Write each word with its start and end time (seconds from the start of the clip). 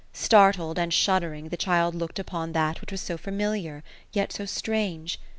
Startled, 0.13 0.79
and 0.79 0.91
shuddering, 0.91 1.49
the 1.49 1.57
child 1.57 1.93
look 1.93 2.13
ed 2.17 2.19
upon 2.19 2.53
that 2.53 2.81
which 2.81 2.91
was 2.91 3.01
so 3.01 3.19
familiar, 3.19 3.83
yet 4.13 4.33
so 4.33 4.45
strange. 4.45 5.21